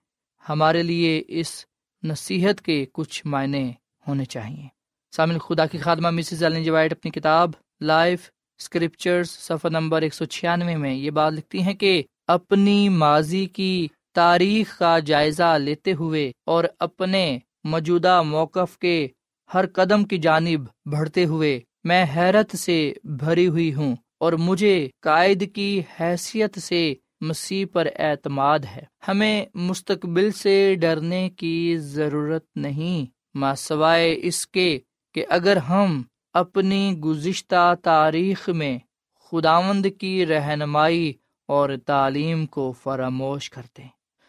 ہمارے 0.48 0.82
لیے 0.82 1.22
اس 1.28 1.66
نصیحت 2.02 2.62
کے 2.62 2.84
کچھ 2.92 3.26
معنی 3.26 3.70
ہونے 4.08 4.24
چاہیے 4.24 4.66
سامن 5.12 5.38
خدا 5.38 5.66
کی 5.66 5.78
خادمہ 5.78 6.10
مسز 6.10 6.42
جوائٹ 6.64 6.92
اپنی 6.92 7.10
کتاب 7.10 7.50
لائف 7.80 8.30
اسکرپچرس 8.60 9.30
صفحہ 9.30 9.70
نمبر 9.70 10.02
ایک 10.02 10.14
سو 10.14 10.24
چھیانوے 10.24 10.76
میں 10.76 10.94
یہ 10.94 11.10
بات 11.10 11.32
لکھتی 11.32 11.62
ہیں 11.62 11.74
کہ 11.74 12.02
اپنی 12.26 12.88
ماضی 12.88 13.46
کی 13.46 13.88
تاریخ 14.14 14.78
کا 14.78 14.98
جائزہ 14.98 15.56
لیتے 15.58 15.92
ہوئے 15.92 16.32
اور 16.46 16.64
اپنے 16.78 17.38
موجودہ 17.64 18.22
موقف 18.22 18.78
کے 18.78 19.08
ہر 19.54 19.66
قدم 19.66 20.04
کی 20.04 20.18
جانب 20.18 20.60
بڑھتے 20.86 21.24
ہوئے 21.24 21.60
میں 21.84 22.06
حیرت 22.16 22.56
سے 22.56 22.92
بھری 23.04 23.48
ہوئی 23.48 23.74
ہوں 23.74 23.96
اور 24.20 24.32
مجھے 24.32 24.88
قائد 25.00 25.54
کی 25.54 25.82
حیثیت 26.00 26.58
سے 26.58 26.94
مسیح 27.20 27.66
پر 27.72 27.88
اعتماد 27.98 28.58
ہے۔ 28.76 28.82
ہمیں 29.08 29.46
مستقبل 29.54 30.30
سے 30.30 30.74
ڈرنے 30.74 31.30
کی 31.30 31.76
ضرورت 31.78 32.44
نہیں 32.56 33.06
ماں 33.38 33.54
سوائے 33.54 34.18
اس 34.22 34.46
کے 34.46 34.78
کہ 35.14 35.26
اگر 35.28 35.56
ہم 35.56 36.02
اپنی 36.34 36.92
گزشتہ 37.04 37.74
تاریخ 37.82 38.48
میں 38.48 38.78
خداوند 39.24 39.86
کی 40.00 40.26
رہنمائی 40.26 41.12
اور 41.48 41.70
تعلیم 41.86 42.46
کو 42.46 42.72
فراموش 42.72 43.50
کرتے 43.50 43.82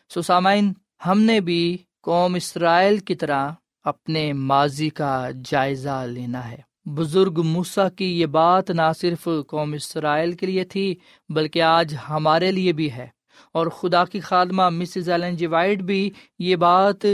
سسامین 0.10 0.74
ہم 1.06 1.22
نے 1.22 1.40
بھی 1.40 1.78
قوم 2.02 2.36
اسرائیل 2.36 2.98
کی 2.98 3.16
طرح 3.16 3.50
اپنے 3.88 4.34
ماضی 4.34 4.90
کا 4.90 5.30
جائزہ 5.46 6.06
لینا 6.10 6.52
ہے۔ 6.52 6.62
بزرگ 6.86 7.42
موسا 7.46 7.90
کی 7.90 8.22
یہ 8.22 8.26
بات 8.26 8.72
نہ 8.72 8.92
صرف 9.00 9.28
قوم 9.48 9.74
اسرائیل 9.74 10.32
کے 10.32 10.46
لیے 10.46 10.64
تھی، 10.64 10.96
بلکہ 11.30 11.62
آج 11.62 11.96
ہمارے 12.10 12.52
لیے 12.52 12.72
بھی 12.72 12.92
ہے۔ 12.92 13.08
اور 13.54 13.68
خدا 13.68 14.06
کی 14.06 14.20
خادمہ 14.20 14.70
مسز 14.70 15.10
ایلن 15.10 15.36
جی 15.36 15.46
وائٹ 15.46 15.80
بھی 15.80 16.12
یہ 16.40 16.56
بات 16.56 17.06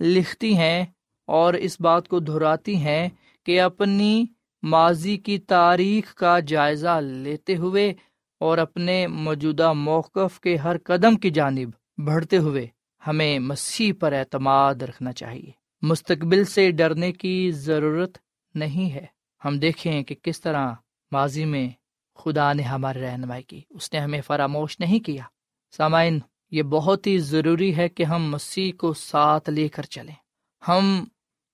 لکھتی 0.00 0.56
ہیں 0.56 0.84
اور 1.26 1.54
اس 1.54 1.80
بات 1.80 2.08
کو 2.08 2.18
دہراتی 2.18 2.76
ہیں 2.76 3.08
کہ 3.46 3.60
اپنی 3.60 4.24
ماضی 4.62 5.16
کی 5.16 5.38
تاریخ 5.38 6.14
کا 6.14 6.38
جائزہ 6.40 7.00
لیتے 7.02 7.56
ہوئے 7.56 7.94
اور 8.40 8.58
اپنے 8.58 9.06
موجودہ 9.06 9.72
موقف 9.72 10.40
کے 10.40 10.56
ہر 10.56 10.76
قدم 10.84 11.16
کی 11.16 11.30
جانب 11.30 11.70
بڑھتے 11.98 12.38
ہوئے 12.38 12.66
ہمیں 13.06 13.38
مسیح 13.38 13.92
پر 14.00 14.12
اعتماد 14.12 14.74
رکھنا 14.74 15.12
چاہیے۔ 15.12 15.57
مستقبل 15.82 16.44
سے 16.44 16.70
ڈرنے 16.70 17.12
کی 17.12 17.50
ضرورت 17.50 18.18
نہیں 18.54 18.92
ہے۔ 18.92 19.06
ہم 19.44 19.58
دیکھیں 19.58 20.02
کہ 20.02 20.14
کس 20.22 20.40
طرح 20.40 20.72
ماضی 21.12 21.44
میں 21.44 21.68
خدا 22.14 22.52
نے 22.52 22.62
ہماری 22.62 23.00
رہنمائی 23.00 23.42
کی۔ 23.42 23.60
اس 23.70 23.92
نے 23.92 23.98
ہمیں 23.98 24.20
فراموش 24.20 24.80
نہیں 24.80 25.00
کیا۔ 25.00 25.22
سامعین، 25.76 26.18
یہ 26.50 26.62
بہت 26.62 27.06
ہی 27.06 27.18
ضروری 27.18 27.76
ہے 27.76 27.88
کہ 27.88 28.02
ہم 28.02 28.30
مسیح 28.30 28.72
کو 28.78 28.92
ساتھ 28.92 29.50
لے 29.50 29.68
کر 29.68 29.82
چلیں۔ 29.82 30.14
ہم 30.68 31.04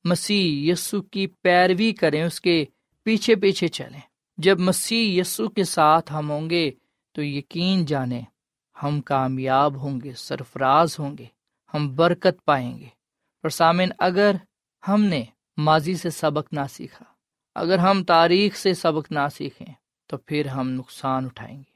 مسیح 0.05 0.73
یسو 0.73 1.03
کی 1.03 1.27
پیروی 1.27 1.93
کریں، 1.93 2.23
اس 2.23 2.41
کے 2.41 2.65
پیچھے 3.03 3.37
پیچھے 3.37 3.69
چلیں۔ 3.69 4.01
جب 4.39 4.61
مسیح 4.61 5.21
یسو 5.21 5.49
کے 5.49 5.65
ساتھ 5.65 6.13
ہم 6.13 6.31
ہوں 6.31 6.51
گے 6.51 6.71
تو 7.13 7.23
یقین 7.25 7.85
جانیں، 7.85 8.23
ہم 8.83 9.01
کامیاب 9.01 9.77
ہوں 9.77 10.01
گے، 10.01 10.13
سرفراز 10.17 10.99
ہوں 10.99 11.19
گے، 11.19 11.25
ہم 11.75 11.95
برکت 11.95 12.45
پائیں 12.45 12.79
گے۔ 12.79 13.04
اور 13.45 13.51
سامن 13.51 13.89
اگر 13.99 14.33
ہم 14.89 15.05
نے 15.05 15.25
ماضی 15.57 15.95
سے 15.95 16.11
سبق 16.11 16.53
نہ 16.53 16.61
سیکھا، 16.71 17.05
اگر 17.55 17.79
ہم 17.79 18.05
تاریخ 18.05 18.57
سے 18.57 18.75
سبق 18.75 19.13
نہ 19.13 19.29
سیکھیں، 19.35 19.75
تو 20.07 20.17
پھر 20.17 20.47
ہم 20.47 20.71
نقصان 20.71 21.25
اٹھائیں 21.25 21.59
گے۔ 21.59 21.73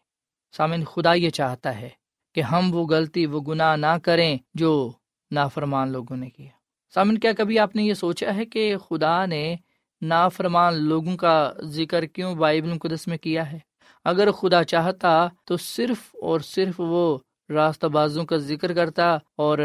سامن 0.56 0.84
خدا 0.84 1.14
یہ 1.14 1.30
چاہتا 1.30 1.80
ہے 1.80 1.88
کہ 2.34 2.40
ہم 2.40 2.74
وہ 2.74 2.86
غلطی، 2.86 3.26
وہ 3.26 3.40
گناہ 3.40 3.76
نہ 3.76 3.98
کریں 4.02 4.38
جو 4.54 4.92
نافرمان 5.30 5.92
لوگوں 5.92 6.16
نے 6.16 6.30
کیا۔ 6.30 6.50
سامن 6.94 7.18
کیا 7.18 7.32
کبھی 7.38 7.58
آپ 7.58 7.76
نے 7.76 7.82
یہ 7.82 7.94
سوچا 7.94 8.34
ہے 8.34 8.44
کہ 8.44 8.76
خدا 8.78 9.26
نے 9.26 9.56
نافرمان 10.02 10.74
لوگوں 10.74 11.16
کا 11.16 11.52
ذکر 11.62 12.06
کیوں 12.06 12.34
بائبل 12.34 12.72
مقدس 12.72 13.06
میں 13.06 13.18
کیا 13.18 13.52
ہے؟ 13.52 13.58
اگر 14.04 14.30
خدا 14.30 14.64
چاہتا 14.64 15.28
تو 15.44 15.56
صرف 15.56 16.16
اور 16.22 16.40
صرف 16.40 16.74
وہ 16.78 17.18
راستہ 17.50 17.86
بازوں 17.86 18.24
کا 18.24 18.36
ذکر 18.36 18.74
کرتا 18.74 19.14
اور 19.14 19.58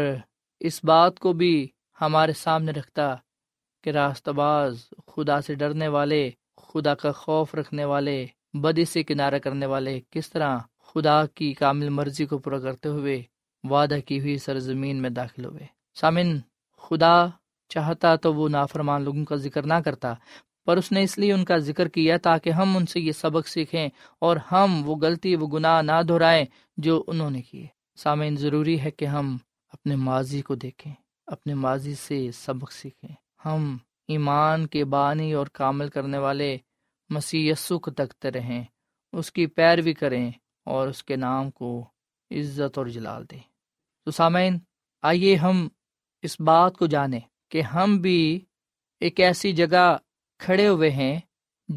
اس 0.60 0.84
بات 0.84 1.18
کو 1.18 1.32
بھی 1.32 1.68
ہمارے 2.00 2.32
سامنے 2.32 2.72
رکھتا 2.72 3.14
کہ 3.84 3.90
راستہ 3.90 4.30
باز 4.30 4.84
خدا 5.06 5.40
سے 5.40 5.54
ڈرنے 5.54 5.88
والے، 5.88 6.30
خدا 6.56 6.94
کا 6.94 7.12
خوف 7.12 7.54
رکھنے 7.54 7.84
والے، 7.84 8.26
بدی 8.54 8.84
سے 8.84 9.02
کنارہ 9.02 9.38
کرنے 9.38 9.66
والے 9.66 10.00
کس 10.10 10.30
طرح 10.30 10.58
خدا 10.82 11.26
کی 11.26 11.52
کامل 11.52 11.88
مرضی 11.88 12.26
کو 12.26 12.38
پورا 12.38 12.58
کرتے 12.58 12.88
ہوئے 12.88 13.22
وعدہ 13.64 13.96
کی 14.06 14.20
ہوئی 14.20 14.38
سرزمین 14.38 15.02
میں 15.02 15.10
داخل 15.10 15.44
ہوئے۔ 15.44 15.66
سامن، 15.94 16.38
خدا 16.78 17.26
چاہتا 17.68 18.16
تو 18.16 18.34
وہ 18.34 18.48
نافرمان 18.48 19.02
لوگوں 19.02 19.24
کا 19.24 19.36
ذکر 19.36 19.62
نہ 19.62 19.74
کرتا، 19.84 20.14
پر 20.66 20.76
اس 20.76 20.92
نے 20.92 21.02
اس 21.02 21.18
لیے 21.18 21.32
ان 21.32 21.44
کا 21.44 21.56
ذکر 21.56 21.88
کیا 21.88 22.16
تاکہ 22.16 22.50
ہم 22.50 22.76
ان 22.76 22.86
سے 22.86 23.00
یہ 23.00 23.12
سبق 23.12 23.48
سیکھیں 23.48 23.88
اور 24.18 24.36
ہم 24.52 24.82
وہ 24.86 24.96
غلطی، 24.96 25.36
وہ 25.36 25.46
گناہ 25.46 25.82
نہ 25.82 26.02
دہرائیں 26.08 26.44
جو 26.76 27.04
انہوں 27.06 27.30
نے 27.30 27.42
کیے۔ 27.42 27.66
سامعین 27.96 28.36
ضروری 28.36 28.80
ہے 28.80 28.90
کہ 28.90 29.04
ہم 29.04 29.36
اپنے 29.68 29.96
ماضی 29.96 30.42
کو 30.42 30.54
دیکھیں۔ 30.54 30.92
اپنے 31.26 31.54
ماضی 31.54 31.94
سے 31.94 32.30
سبق 32.32 32.72
سیکھیں۔ 32.72 33.14
ہم 33.44 33.76
ایمان 34.08 34.66
کے 34.66 34.84
بانی 34.84 35.32
اور 35.32 35.46
کامل 35.46 35.88
کرنے 35.88 36.18
والے 36.18 36.58
مسیح 37.10 37.52
یسو 37.52 37.78
کو 37.78 37.90
تکتے 37.90 38.30
رہیں۔ 38.30 38.64
اس 39.12 39.32
کی 39.32 39.46
پیروی 39.46 39.94
کریں 39.94 40.30
اور 40.64 40.88
اس 40.88 41.04
کے 41.04 41.16
نام 41.16 41.50
کو 41.50 41.88
عزت 42.30 42.78
اور 42.78 42.86
جلال 42.86 43.24
دیں۔ 43.30 43.40
تو 44.04 44.10
سامعین، 44.10 44.58
آئیے 45.02 45.36
ہم 45.36 45.68
اس 46.22 46.40
بات 46.40 46.76
کو 46.76 46.86
جانیں 46.86 47.20
کہ 47.48 47.62
ہم 47.62 47.96
بھی 47.96 48.44
ایک 49.00 49.20
ایسی 49.20 49.52
جگہ 49.52 49.96
کھڑے 50.38 50.68
ہوئے 50.68 50.90
ہیں 50.90 51.20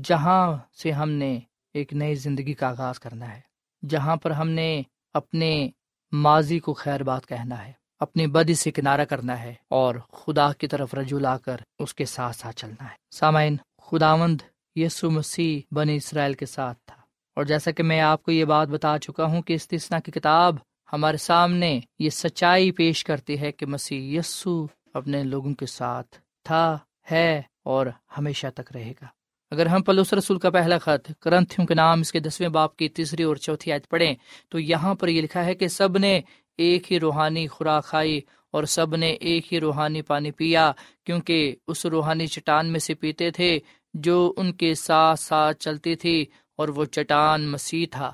جہاں 0.04 0.58
سے 0.74 0.92
ہم 0.92 1.10
نے 1.10 1.40
ایک 1.74 1.94
نئی 1.94 2.16
زندگی 2.16 2.54
کا 2.54 2.68
آغاز 2.68 3.00
کرنا 3.00 3.36
ہے، 3.36 3.42
جہاں 3.90 4.16
پر 4.16 4.32
ہم 4.32 4.50
نے 4.50 4.82
اپنے 5.14 5.70
ماضی 6.12 6.60
کو 6.60 6.74
خیر 6.74 7.04
بات 7.04 7.28
کہنا 7.28 7.68
ہے۔ 7.68 7.87
اپنی 8.00 8.28
بدی 8.28 8.54
سے 8.54 8.72
کنارہ 8.72 9.06
کرنا 9.06 9.44
ہے 9.44 9.54
اور 9.70 9.96
خدا 10.12 10.54
کی 10.54 10.68
طرف 10.68 10.94
رجوع 10.94 11.20
لا 11.20 11.38
کر 11.38 11.58
اس 11.80 11.94
کے 11.94 12.06
ساتھ 12.06 12.36
ساتھ 12.36 12.56
چلنا 12.56 12.84
ہے۔ 12.84 12.96
سامعین، 13.12 13.58
خداوند 13.82 14.42
یسو 14.76 15.12
مسیح 15.12 15.76
بنی 15.76 15.96
اسرائیل 15.96 16.34
کے 16.34 16.46
ساتھ 16.46 16.78
تھا۔ 16.86 17.02
اور 17.36 17.44
جیسا 17.44 17.72
کہ 17.72 17.84
میں 17.84 18.02
آپ 18.02 18.24
کو 18.24 18.32
یہ 18.32 18.46
بات 18.46 18.68
بتا 18.68 19.00
چکا 19.00 19.26
ہوں 19.26 19.42
کہ 19.42 19.54
استثنا 19.54 20.00
کی 20.00 20.12
کتاب 20.12 20.56
ہمارے 20.94 21.18
سامنے 21.18 21.80
یہ 22.00 22.10
سچائی 22.10 22.72
پیش 22.72 23.04
کرتی 23.04 23.40
ہے 23.40 23.52
کہ 23.52 23.66
مسیح 23.66 24.20
یسو 24.20 24.68
اپنے 24.94 25.24
لوگوں 25.24 25.54
کے 25.54 25.66
ساتھ 25.66 26.18
تھا، 26.44 26.78
ہے 27.12 27.42
اور 27.64 27.88
ہمیشہ 28.18 28.48
تک 28.56 28.72
رہے 28.76 28.92
گا۔ 28.92 29.06
اگر 29.52 29.66
ہم 29.66 29.84
پلوس 29.84 30.14
رسول 30.14 30.40
کا 30.40 30.50
پہلا 30.50 30.78
خط 30.78 31.12
کرنتھیوں 31.20 31.68
کے 31.68 31.74
نام 31.74 32.00
اس 32.00 32.12
کے 32.12 32.20
دسویں 32.20 32.50
باپ 32.50 32.76
کی 32.76 32.90
تیسری 32.90 33.24
اور 33.24 33.36
چوتھی 33.36 33.72
آیت 33.72 33.90
پڑھیں 33.90 34.16
تو 34.50 34.60
یہاں 34.60 34.96
پر 34.96 35.08
یہ 35.08 35.22
لکھا 35.22 35.46
ہے 35.46 35.54
کہ 35.54 35.68
سب 35.68 35.98
نے 35.98 36.22
ایک 36.58 36.92
ہی 36.92 37.00
روحانی 37.00 37.48
خوراک 37.48 37.86
کھائی 37.86 38.22
اور 38.52 38.64
سب 38.64 38.96
نے 38.96 39.10
ایک 39.10 39.54
ہی 39.54 39.60
روحانی 39.60 40.02
پانی 40.02 40.32
پیا، 40.32 40.72
کیونکہ 41.04 41.56
اس 41.68 41.86
روحانی 41.86 42.28
چٹان 42.28 42.72
میں 42.72 42.80
سے 42.80 42.94
پیتے 42.94 43.32
تھے 43.32 43.60
جو 43.94 44.34
ان 44.38 44.54
کے 44.54 44.74
ساتھ 44.74 45.20
ساتھ 45.20 45.58
چلتی 45.58 45.96
تھی 45.96 46.26
اور 46.56 46.70
وہ 46.70 46.86
چٹان 46.86 47.48
مسیح 47.48 47.86
تھا۔ 47.92 48.12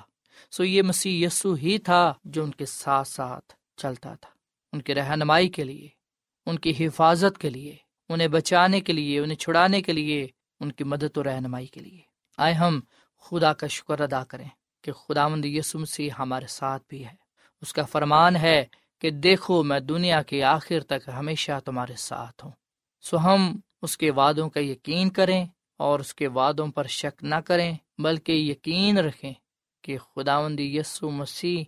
سو 0.51 0.63
یہ 0.63 0.81
مسیح 0.81 1.27
یسو 1.27 1.53
ہی 1.53 1.77
تھا 1.77 2.13
جو 2.23 2.43
ان 2.43 2.51
کے 2.51 2.65
ساتھ 2.65 3.07
ساتھ 3.07 3.53
چلتا 3.77 4.15
تھا۔ 4.15 4.29
ان 4.73 4.81
کی 4.81 4.95
رہنمائی 4.95 5.47
کے 5.47 5.63
لیے، 5.63 5.87
ان 6.45 6.59
کی 6.59 6.87
حفاظت 6.87 7.37
کے 7.37 7.49
لیے، 7.49 7.75
انہیں 8.09 8.27
بچانے 8.27 8.81
کے 8.81 8.93
لیے، 8.93 9.19
انہیں 9.19 9.37
چھڑانے 9.37 9.81
کے 9.81 9.93
لیے، 9.93 10.27
ان 10.59 10.71
کی 10.71 10.83
مدد 10.83 11.17
و 11.17 11.23
رہنمائی 11.23 11.65
کے 11.65 11.79
لیے۔ 11.79 11.99
آئے 12.37 12.53
ہم، 12.53 12.79
خدا 13.21 13.53
کا 13.53 13.67
شکر 13.67 13.99
ادا 13.99 14.23
کریں 14.23 14.49
کہ 14.81 14.91
خدا 14.91 15.27
مند 15.27 15.45
یسو 15.45 15.79
مسیح 15.79 16.09
ہمارے 16.19 16.47
ساتھ 16.47 16.83
بھی 16.89 17.05
ہے۔ 17.05 17.22
اس 17.63 17.73
کا 17.73 17.83
فرمان 17.83 18.35
ہے 18.35 18.65
کہ 19.01 19.09
دیکھو 19.09 19.63
میں 19.63 19.79
دنیا 19.79 20.21
کے 20.21 20.43
آخر 20.43 20.79
تک 20.79 21.09
ہمیشہ 21.17 21.51
تمہارے 21.65 21.93
ساتھ 21.97 22.45
ہوں۔ 22.45 22.51
سو 23.01 23.17
ہم 23.17 23.59
اس 23.81 23.97
کے 23.97 24.11
وعدوں 24.11 24.49
کا 24.49 24.59
یقین 24.59 25.09
کریں 25.09 25.45
اور 25.77 25.99
اس 25.99 26.15
کے 26.15 26.27
وعدوں 26.27 26.67
پر 26.67 26.83
شک 26.83 27.23
نہ 27.23 27.35
کریں، 27.35 27.73
بلکہ 27.97 28.31
یقین 28.31 28.97
رکھیں 28.97 29.33
کہ 29.81 29.97
خداوند 29.97 30.59
یسو 30.59 31.09
مسیح 31.09 31.63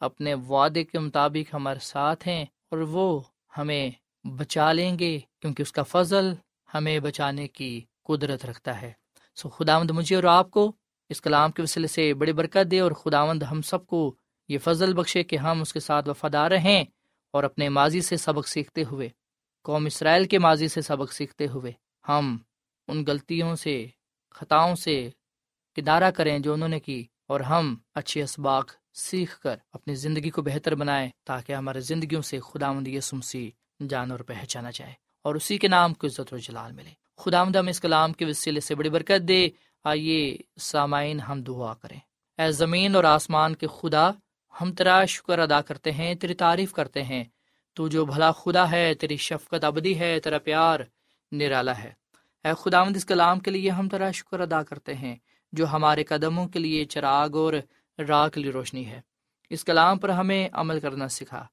اپنے 0.00 0.34
وعدے 0.34 0.84
کے 0.84 0.98
مطابق 0.98 1.54
ہمارے 1.54 1.78
ساتھ 1.78 2.28
ہیں 2.28 2.42
اور 2.42 2.78
وہ 2.78 3.20
ہمیں 3.58 3.90
بچا 4.24 4.72
لیں 4.72 4.98
گے، 4.98 5.18
کیونکہ 5.40 5.62
اس 5.62 5.72
کا 5.72 5.82
فضل 5.82 6.32
ہمیں 6.74 6.98
بچانے 6.98 7.48
کی 7.48 7.80
قدرت 8.02 8.44
رکھتا 8.44 8.82
ہے۔ 8.82 8.92
سو 9.36 9.48
خداوند 9.48 9.90
مجھے 9.90 10.16
اور 10.16 10.24
آپ 10.24 10.50
کو 10.50 10.72
اس 11.08 11.20
کلام 11.20 11.50
کے 11.50 11.62
وسیلے 11.62 11.86
سے 11.86 12.14
بڑی 12.14 12.32
برکت 12.32 12.70
دے 12.70 12.80
اور 12.80 12.92
خداوند 12.92 13.42
ہم 13.42 13.62
سب 13.62 13.86
کو 13.86 14.14
یہ 14.50 14.58
فضل 14.58 14.94
بخشے 14.94 15.22
کہ 15.22 15.36
ہم 15.36 15.60
اس 15.60 15.72
کے 15.72 15.80
ساتھ 15.80 16.08
وفادار 16.08 16.50
رہیں 16.50 16.84
اور 17.32 17.44
اپنے 17.44 17.68
ماضی 17.68 18.00
سے 18.00 18.16
سبق 18.16 18.48
سیکھتے 18.48 18.82
ہوئے، 18.84 19.08
قوم 19.64 19.86
اسرائیل 19.86 20.24
کے 20.24 20.38
ماضی 20.38 20.68
سے 20.68 20.80
سبق 20.80 21.12
سیکھتے 21.12 21.46
ہوئے 21.46 21.72
ہم 22.08 22.36
ان 22.88 23.04
غلطیوں 23.06 23.54
سے، 23.54 23.86
خطاؤں 24.34 24.74
سے 24.74 25.10
کنارہ 25.74 26.10
کریں 26.10 26.38
جو 26.38 26.52
انہوں 26.52 26.68
نے 26.68 26.80
کی 26.80 27.04
اور 27.28 27.40
ہم 27.40 27.76
اچھے 27.94 28.22
اسباق 28.22 28.72
سیکھ 28.94 29.40
کر 29.40 29.56
اپنی 29.72 29.94
زندگی 29.94 30.30
کو 30.30 30.42
بہتر 30.42 30.74
بنائیں 30.74 31.10
تاکہ 31.24 31.52
ہمارے 31.52 31.80
زندگیوں 31.80 32.22
سے 32.22 32.40
خدا 32.40 32.72
مند 32.72 32.88
یسمسی 32.88 33.50
جان 33.88 34.10
اور 34.10 34.20
پہچانا 34.20 34.70
جائے 34.74 34.92
اور 35.22 35.34
اسی 35.34 35.58
کے 35.58 35.68
نام 35.68 35.94
کو 35.94 36.06
عزت 36.06 36.32
و 36.32 36.36
جلال 36.36 36.72
ملے۔ 36.72 36.90
خدا 37.16 37.44
مد 37.44 37.56
ہم 37.56 37.66
اس 37.66 37.80
کلام 37.80 38.12
کے 38.12 38.24
وسیلے 38.24 38.60
سے 38.60 38.74
بڑی 38.74 38.90
برکت 38.90 39.28
دے۔ 39.28 39.48
آئیے 39.84 40.36
سامعین 40.60 41.20
ہم 41.20 41.42
دعا 41.42 41.74
کریں۔ 41.74 42.00
اے 42.42 42.52
زمین 42.52 42.96
اور 42.96 43.04
آسمان 43.04 43.54
کے 43.54 43.66
خدا 43.80 44.10
ہم 44.60 44.72
تیرا 44.72 45.04
شکر 45.04 45.38
ادا 45.38 45.60
کرتے 45.60 45.92
ہیں، 45.92 46.14
تیری 46.14 46.34
تعریف 46.34 46.72
کرتے 46.72 47.02
ہیں۔ 47.02 47.24
تو 47.74 47.88
جو 47.88 48.04
بھلا 48.04 48.32
خدا 48.32 48.70
ہے، 48.70 48.94
تیری 48.94 49.16
شفقت 49.16 49.64
ابدی 49.64 49.98
ہے، 49.98 50.20
تیرا 50.20 50.38
پیار 50.38 50.80
نرالا 51.32 51.78
ہے۔ 51.78 51.92
اے 52.44 52.50
خداوند، 52.58 52.96
اس 52.96 53.04
کلام 53.04 53.40
کے 53.40 53.50
لیے 53.50 53.70
ہم 53.70 53.88
تیرا 53.88 54.10
شکر 54.10 54.40
ادا 54.40 54.62
کرتے 54.62 54.94
ہیں، 54.94 55.16
جو 55.52 55.66
ہمارے 55.66 56.04
قدموں 56.04 56.48
کے 56.48 56.58
لیے 56.58 56.84
چراغ 56.84 57.36
اور 57.36 57.52
راہ 58.08 58.28
کے 58.28 58.40
لیے 58.40 58.50
روشنی 58.50 58.86
ہے۔ 58.86 59.00
اس 59.50 59.64
کلام 59.64 59.98
پر 59.98 60.08
ہمیں 60.08 60.48
عمل 60.52 60.80
کرنا 60.80 61.08
سکھا۔ 61.08 61.46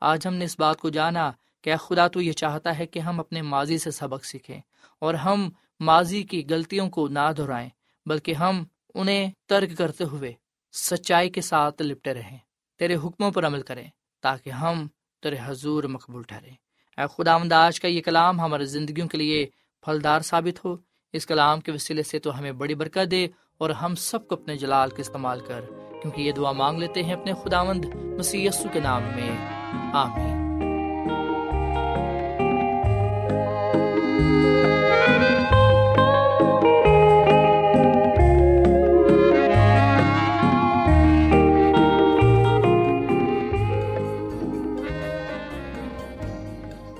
آج 0.00 0.26
ہم 0.26 0.34
نے 0.34 0.44
اس 0.44 0.58
بات 0.58 0.80
کو 0.80 0.88
جانا 0.88 1.32
کہ 1.62 1.76
خدا، 1.76 2.08
تو 2.08 2.20
یہ 2.20 2.32
چاہتا 2.32 2.78
ہے 2.78 2.86
کہ 2.86 2.98
ہم 2.98 3.20
اپنے 3.20 3.42
ماضی 3.42 3.78
سے 3.78 3.90
سبق 3.90 4.24
سیکھیں 4.24 4.60
اور 4.98 5.14
ہم 5.14 5.50
ماضی 5.80 6.22
کی 6.22 6.44
غلطیوں 6.50 6.90
کو 6.90 7.08
نہ 7.08 7.32
دہرائیں، 7.36 7.68
بلکہ 8.06 8.34
ہم 8.34 8.64
انہیں 8.94 9.30
ترک 9.46 9.78
کرتے 9.78 10.04
ہوئے 10.04 10.32
سچائی 10.72 11.30
کے 11.30 11.40
ساتھ 11.40 11.82
لپٹے 11.82 12.14
رہیں۔ 12.14 12.38
تیرے 12.78 12.94
حکموں 12.94 13.30
پر 13.30 13.46
عمل 13.46 13.62
کریں 13.62 13.88
تاکہ 14.22 14.50
ہم 14.50 14.86
تیرے 15.22 15.36
حضور 15.44 15.84
مقبول 15.84 16.22
ٹھہریں۔ 16.22 16.54
اے 16.98 17.04
خدا 17.16 17.64
آج 17.66 17.80
کا 17.80 17.88
یہ 17.88 18.02
کلام 18.02 18.40
ہماری 18.40 18.64
زندگیوں 18.64 19.08
کے 19.08 19.18
لیے 19.18 19.46
پھلدار 19.84 20.20
ثابت 20.20 20.64
ہو۔ 20.64 20.76
اس 21.12 21.26
کلام 21.26 21.60
کے 21.60 21.72
وسیلے 21.72 22.02
سے 22.02 22.18
تو 22.18 22.38
ہمیں 22.38 22.52
بڑی 22.52 22.74
برکت 22.74 23.10
دے 23.10 23.26
اور 23.58 23.70
ہم 23.70 23.94
سب 23.94 24.28
کو 24.28 24.34
اپنے 24.34 24.56
جلال 24.56 24.90
کا 24.90 25.00
استعمال 25.00 25.40
کر، 25.40 25.60
کیونکہ 26.02 26.20
یہ 26.20 26.32
دعا 26.32 26.52
مانگ 26.52 26.78
لیتے 26.78 27.02
ہیں 27.02 27.14
اپنے 27.14 27.32
خدا 27.44 27.62
مند 27.62 27.84
مسی 27.94 28.48
کے 28.72 28.80
نام 28.80 29.02
میں۔ 29.02 29.36
آمین۔ 29.92 30.42